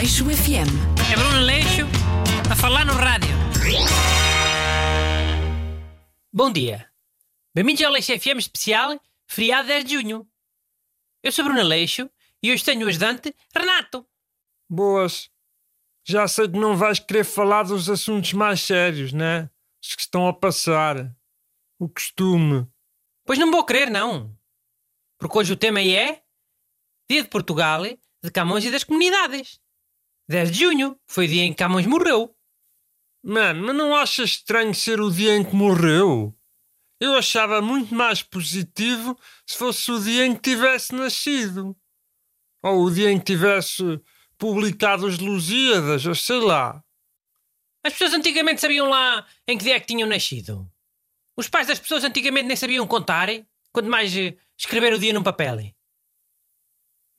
Aleixo 0.00 0.24
FM. 0.24 0.72
É 1.12 1.14
Bruno 1.14 1.40
Leixo 1.40 1.82
a 2.50 2.56
falar 2.56 2.86
no 2.86 2.94
rádio. 2.94 3.28
Bom 6.32 6.50
dia. 6.50 6.90
Bem-vindos 7.54 7.82
ao 7.82 7.92
Leixo 7.92 8.18
FM 8.18 8.38
especial, 8.38 8.98
feriado 9.26 9.68
10 9.68 9.84
de 9.84 9.92
junho. 9.92 10.26
Eu 11.22 11.30
sou 11.30 11.44
Bruno 11.44 11.62
Leixo 11.62 12.08
e 12.42 12.50
hoje 12.50 12.64
tenho 12.64 12.86
o 12.86 12.88
ajudante 12.88 13.36
Renato. 13.54 14.06
Boas. 14.66 15.30
Já 16.02 16.26
sei 16.26 16.48
que 16.48 16.58
não 16.58 16.78
vais 16.78 16.98
querer 16.98 17.24
falar 17.24 17.64
dos 17.64 17.90
assuntos 17.90 18.32
mais 18.32 18.62
sérios, 18.62 19.12
né? 19.12 19.50
Os 19.84 19.94
que 19.94 20.00
estão 20.00 20.26
a 20.26 20.32
passar. 20.32 21.14
O 21.78 21.90
costume. 21.90 22.66
Pois 23.26 23.38
não 23.38 23.50
vou 23.50 23.66
querer, 23.66 23.90
não. 23.90 24.34
Porque 25.18 25.36
hoje 25.36 25.52
o 25.52 25.58
tema 25.58 25.82
é 25.82 26.22
Dia 27.06 27.22
de 27.22 27.28
Portugal, 27.28 27.82
de 27.84 28.30
Camões 28.32 28.64
e 28.64 28.70
das 28.70 28.82
Comunidades. 28.82 29.60
10 30.30 30.52
de 30.52 30.58
junho, 30.60 30.96
foi 31.08 31.24
o 31.24 31.28
dia 31.28 31.42
em 31.42 31.50
que 31.50 31.58
Camões 31.58 31.86
morreu. 31.86 32.32
Mano, 33.20 33.66
mas 33.66 33.74
não 33.74 33.96
achas 33.96 34.30
estranho 34.30 34.72
ser 34.72 35.00
o 35.00 35.10
dia 35.10 35.34
em 35.34 35.42
que 35.42 35.56
morreu? 35.56 36.32
Eu 37.00 37.16
achava 37.16 37.60
muito 37.60 37.92
mais 37.92 38.22
positivo 38.22 39.18
se 39.44 39.58
fosse 39.58 39.90
o 39.90 39.98
dia 39.98 40.24
em 40.24 40.36
que 40.36 40.42
tivesse 40.42 40.94
nascido. 40.94 41.76
Ou 42.62 42.84
o 42.84 42.90
dia 42.92 43.10
em 43.10 43.18
que 43.18 43.24
tivesse 43.24 43.82
publicado 44.38 45.04
os 45.04 45.18
Lusíadas, 45.18 46.06
ou 46.06 46.14
sei 46.14 46.38
lá. 46.38 46.80
As 47.84 47.92
pessoas 47.94 48.14
antigamente 48.14 48.60
sabiam 48.60 48.88
lá 48.88 49.26
em 49.48 49.58
que 49.58 49.64
dia 49.64 49.74
é 49.74 49.80
que 49.80 49.86
tinham 49.88 50.08
nascido. 50.08 50.70
Os 51.36 51.48
pais 51.48 51.66
das 51.66 51.80
pessoas 51.80 52.04
antigamente 52.04 52.46
nem 52.46 52.56
sabiam 52.56 52.86
contar, 52.86 53.26
quanto 53.72 53.90
mais 53.90 54.16
eh, 54.16 54.36
escrever 54.56 54.92
o 54.92 54.98
dia 54.98 55.12
num 55.12 55.24
papel. 55.24 55.74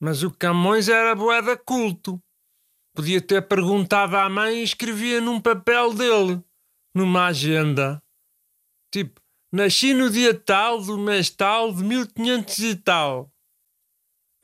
Mas 0.00 0.22
o 0.22 0.30
Camões 0.30 0.88
era 0.88 1.14
boeda 1.14 1.58
culto. 1.58 2.18
Podia 2.94 3.20
ter 3.20 3.48
perguntado 3.48 4.16
à 4.16 4.28
mãe 4.28 4.60
e 4.60 4.64
escrevia 4.64 5.20
num 5.20 5.40
papel 5.40 5.94
dele, 5.94 6.42
numa 6.94 7.26
agenda. 7.26 8.02
Tipo, 8.92 9.20
nasci 9.50 9.94
no 9.94 10.10
dia 10.10 10.38
tal 10.38 10.82
do 10.82 10.98
mês 10.98 11.30
tal 11.30 11.72
de 11.72 11.82
1500 11.82 12.58
e 12.58 12.76
tal. 12.76 13.32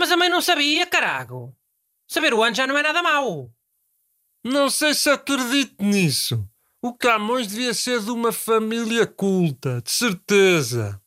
Mas 0.00 0.10
a 0.10 0.16
mãe 0.16 0.28
não 0.30 0.40
sabia, 0.40 0.86
carago. 0.86 1.54
Saber 2.08 2.32
o 2.32 2.42
ano 2.42 2.54
já 2.54 2.66
não 2.66 2.78
é 2.78 2.82
nada 2.82 3.02
mau. 3.02 3.52
Não 4.42 4.70
sei 4.70 4.94
se 4.94 5.10
acredito 5.10 5.82
nisso. 5.82 6.48
O 6.80 6.94
Camões 6.94 7.48
devia 7.48 7.74
ser 7.74 8.00
de 8.00 8.10
uma 8.10 8.32
família 8.32 9.06
culta, 9.06 9.82
de 9.82 9.90
certeza. 9.90 11.02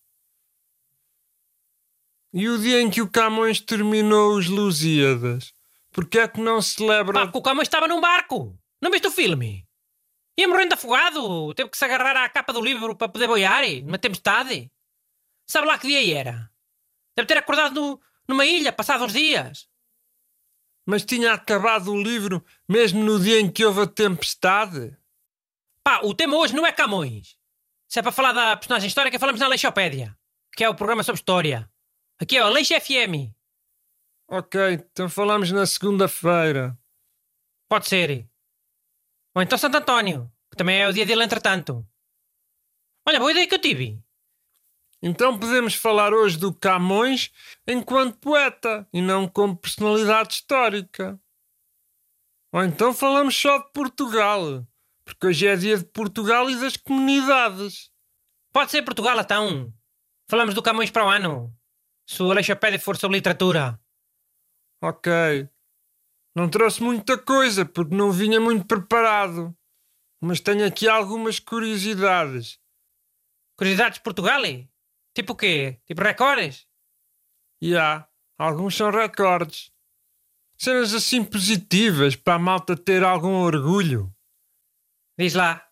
E 2.34 2.47
o 2.50 2.58
dia 2.59 2.81
em 2.81 2.89
que 2.89 3.02
o 3.02 3.09
Camões 3.09 3.59
terminou 3.59 4.38
os 4.38 4.47
Lusíadas? 4.47 5.53
Porque 5.92 6.20
é 6.20 6.28
que 6.28 6.39
não 6.39 6.61
se 6.61 6.75
celebra... 6.75 7.14
Pá, 7.14 7.25
porque 7.25 7.38
o 7.38 7.42
Camões 7.42 7.67
estava 7.67 7.88
num 7.88 8.00
barco. 8.00 8.58
Não 8.81 8.89
viste 8.89 9.08
o 9.08 9.11
filme? 9.11 9.67
Ia 10.38 10.47
morrendo 10.47 10.73
afogado. 10.73 11.53
Teve 11.53 11.70
que 11.70 11.78
se 11.78 11.86
agarrar 11.86 12.16
à 12.17 12.30
capa 12.30 12.53
do 12.53 12.61
livro 12.61 12.95
para 12.95 13.09
poder 13.09 13.28
boiar, 13.28 13.64
numa 13.84 14.00
tempestade. 14.00 14.72
Sabe 15.47 15.67
lá 15.67 15.78
que 15.78 15.88
dia 15.88 16.19
era? 16.19 16.52
Deve 17.16 17.28
ter 17.28 17.38
acordado 17.38 17.73
no, 17.73 18.02
numa 18.28 18.45
ilha, 18.45 18.72
passados 18.72 19.08
uns 19.08 19.14
dias. 19.14 19.67
Mas 20.88 21.06
tinha 21.06 21.34
acabado 21.34 21.92
o 21.92 22.02
livro 22.02 22.44
mesmo 22.67 23.03
no 23.03 23.19
dia 23.19 23.39
em 23.39 23.52
que 23.52 23.66
houve 23.66 23.81
a 23.81 23.88
tempestade? 23.88 24.97
Pá, 25.84 26.02
o 26.03 26.14
tema 26.14 26.38
hoje 26.38 26.56
não 26.56 26.66
é 26.66 26.72
Camões. 26.72 27.38
Se 27.88 28.00
é 28.00 28.02
para 28.02 28.12
falar 28.12 28.31
da 28.31 28.56
personagem 28.56 28.88
histórica, 28.88 29.19
falamos 29.19 29.42
na 29.42 29.47
Leixopédia, 29.47 30.17
que 30.56 30.64
é 30.64 30.69
o 30.69 30.75
programa 30.75 31.03
sobre 31.03 31.19
história. 31.19 31.69
Aqui 32.19 32.38
é 32.38 32.45
o 32.45 32.50
Leixo 32.50 32.73
FM. 32.80 33.34
Ok, 34.33 34.57
então 34.71 35.09
falamos 35.09 35.51
na 35.51 35.65
segunda-feira. 35.65 36.79
Pode 37.67 37.89
ser. 37.89 38.29
Ou 39.35 39.41
então 39.41 39.57
Santo 39.57 39.75
António, 39.75 40.31
que 40.50 40.56
também 40.56 40.79
é 40.79 40.88
o 40.88 40.94
dia 40.94 41.06
dele 41.06 41.25
entretanto. 41.25 41.85
Olha, 43.06 43.19
boa 43.19 43.31
ideia 43.31 43.45
que 43.45 43.56
eu 43.56 43.59
tive. 43.59 44.01
Então 45.01 45.38
podemos 45.38 45.75
falar 45.75 46.13
hoje 46.13 46.38
do 46.38 46.53
Camões 46.53 47.29
enquanto 47.67 48.19
poeta 48.19 48.88
e 48.94 49.01
não 49.01 49.28
como 49.28 49.57
personalidade 49.57 50.35
histórica. 50.35 51.19
Ou 52.53 52.63
então 52.63 52.94
falamos 52.94 53.35
só 53.35 53.57
de 53.57 53.69
Portugal, 53.73 54.66
porque 55.03 55.27
hoje 55.27 55.45
é 55.45 55.57
dia 55.57 55.77
de 55.77 55.83
Portugal 55.83 56.50
e 56.50 56.56
das 56.56 56.77
comunidades. 56.77 57.91
Pode 58.53 58.72
ser 58.72 58.81
Portugal, 58.83 59.19
então. 59.19 59.73
Falamos 60.29 60.56
do 60.56 60.63
Camões 60.63 60.89
para 60.89 61.06
o 61.06 61.09
ano. 61.09 61.53
Se 62.07 62.23
o 62.23 62.31
Aleixopédia 62.31 62.79
for 62.79 62.95
sobre 62.95 63.17
literatura. 63.17 63.81
Ok. 64.81 65.47
Não 66.36 66.50
trouxe 66.50 66.81
muita 66.81 67.18
coisa 67.18 67.66
porque 67.66 67.96
não 67.96 68.12
vinha 68.12 68.40
muito 68.40 68.66
preparado. 68.66 69.56
Mas 70.19 70.40
tenho 70.40 70.66
aqui 70.66 70.88
algumas 70.88 71.40
curiosidades. 71.40 72.59
Curiosidades 73.56 74.00
de 74.00 74.03
Portugal? 74.03 74.42
Tipo 75.14 75.34
o 75.34 75.36
quê? 75.36 75.80
Tipo 75.86 76.02
recordes? 76.02 76.68
E 77.62 77.75
há. 77.75 78.08
Alguns 78.38 78.75
são 78.75 78.90
recordes. 78.90 79.72
Cenas 80.58 80.94
assim 80.94 81.24
positivas 81.24 82.16
para 82.16 82.36
a 82.36 82.40
malta 82.40 82.75
ter 82.75 83.03
algum 83.03 83.34
orgulho. 83.34 84.12
Diz 85.18 85.34
lá. 85.36 85.68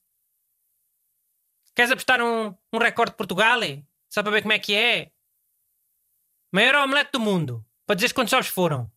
Queres 1.74 1.90
apostar 1.90 2.22
um, 2.22 2.56
um 2.72 2.78
recorde 2.78 3.12
de 3.12 3.16
Portugal? 3.16 3.60
Só 4.12 4.22
para 4.22 4.32
ver 4.32 4.42
como 4.42 4.52
é 4.52 4.58
que 4.58 4.74
é? 4.74 5.12
Maior 6.52 6.76
omelete 6.76 7.12
do 7.12 7.20
mundo. 7.20 7.64
Para 7.86 7.96
dizeres 7.96 8.12
quantos 8.12 8.32
ovos 8.32 8.48
foram. 8.48 8.90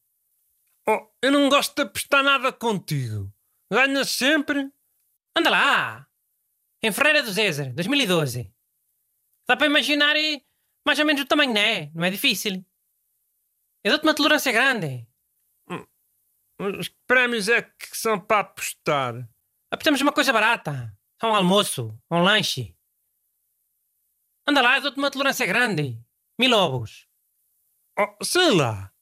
Oh, 0.87 1.07
eu 1.21 1.31
não 1.31 1.49
gosto 1.49 1.75
de 1.75 1.83
apostar 1.83 2.23
nada 2.23 2.51
contigo. 2.51 3.31
Ganhas 3.71 4.09
sempre. 4.09 4.71
Anda 5.35 5.49
lá! 5.49 6.07
Em 6.85 6.91
Ferreira 6.91 7.23
do 7.23 7.31
Zezer, 7.31 7.73
2012. 7.73 8.53
Dá 9.47 9.55
para 9.55 9.67
imaginar 9.67 10.15
mais 10.85 10.99
ou 10.99 11.05
menos 11.05 11.21
o 11.21 11.25
tamanho, 11.25 11.53
não 11.53 11.61
é? 11.61 11.89
Não 11.95 12.03
é 12.03 12.09
difícil. 12.09 12.65
Eu 13.85 13.91
dou-te 13.91 14.03
uma 14.03 14.13
tolerância 14.13 14.51
grande. 14.51 15.07
Os 16.59 16.89
prémios 17.07 17.47
é 17.47 17.61
que 17.61 17.97
são 17.97 18.19
para 18.19 18.41
apostar. 18.41 19.29
Apostamos 19.71 20.01
uma 20.01 20.11
coisa 20.11 20.33
barata. 20.33 20.93
A 21.21 21.27
um 21.27 21.35
almoço, 21.35 21.97
um 22.11 22.21
lanche. 22.21 22.77
Anda 24.45 24.61
lá, 24.61 24.77
dou-te 24.79 24.97
uma 24.97 25.09
tolerância 25.09 25.45
grande. 25.45 25.97
Mil 26.37 26.51
ovos. 26.51 27.07
Oh, 27.97 28.21
sei 28.21 28.53
lá. 28.55 28.93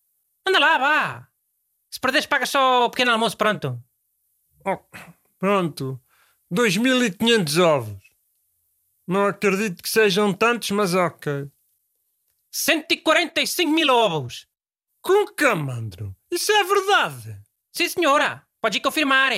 Anda 0.48 0.60
lá, 0.60 0.78
vá. 0.78 1.32
Se 1.92 2.00
perderes, 2.00 2.28
pagas 2.28 2.50
só 2.50 2.86
o 2.86 2.92
pequeno 2.92 3.12
almoço, 3.12 3.36
pronto. 3.36 3.84
Oh, 4.64 4.78
pronto. 5.40 6.00
2.500 6.52 7.64
ovos. 7.64 8.04
Não 9.08 9.26
acredito 9.26 9.82
que 9.82 9.90
sejam 9.90 10.34
tantos, 10.34 10.72
mas 10.72 10.94
ok. 10.94 11.50
145 12.52 13.72
mil 13.72 13.88
ovos. 13.90 14.48
Com 15.02 15.26
camandro? 15.28 16.16
Isso 16.30 16.52
é 16.52 16.64
verdade. 16.64 17.42
Sim, 17.74 17.88
senhora. 17.88 18.46
Pode 18.62 18.78
ir 18.78 18.82
confirmar. 18.82 19.32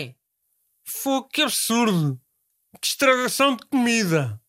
Fogo, 0.86 1.30
que 1.30 1.42
absurdo. 1.42 2.20
Que 2.82 2.88
estragação 2.88 3.56
de 3.56 3.66
comida. 3.68 4.42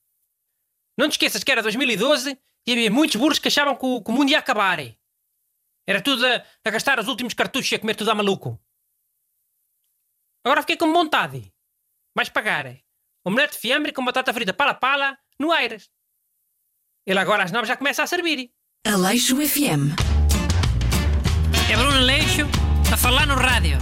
Não 0.99 1.09
te 1.09 1.13
esqueças 1.13 1.45
que 1.45 1.53
era 1.53 1.63
2012 1.63 2.39
e 2.67 2.73
havia 2.73 2.91
muitos 2.91 3.17
burros 3.17 3.39
que 3.39 3.49
achavam 3.49 3.77
que 3.77 3.85
o, 3.85 4.03
que 4.03 4.11
o 4.11 4.15
mundo 4.15 4.31
ia 4.31 4.39
acabar. 4.39 4.79
Era 5.87 6.03
tudo 6.03 6.27
a, 6.27 6.45
a, 6.65 6.71
gastar 6.71 6.99
os 6.99 7.09
últimos 7.09 7.35
cartuchos 7.35 7.71
e 7.71 7.75
a 7.75 7.79
comer 7.79 7.95
tudo 7.95 8.11
a 8.11 8.15
maluco. 8.15 8.59
Agora 10.45 10.63
fiquei 10.63 10.77
com 10.77 10.93
vontade. 10.93 11.54
Vais 12.15 12.29
pagar 12.29 12.67
omelete 13.25 13.55
de 13.55 13.59
fiambre 13.59 13.93
com 13.93 14.05
batata 14.05 14.33
frita 14.33 14.55
pala-pala 14.55 15.19
no 15.39 15.51
Aires. 15.51 15.91
Ele 17.07 17.19
agora 17.19 17.43
às 17.43 17.53
nove 17.53 17.67
já 17.67 17.77
começa 17.77 18.03
a 18.03 18.07
servir. 18.07 18.51
Aleixo 18.87 19.37
FM. 19.37 19.93
É 21.71 21.77
Bruno 21.77 21.97
Aleixo 21.99 22.43
a 22.93 22.97
falar 22.97 23.27
no 23.27 23.35
rádio. 23.35 23.79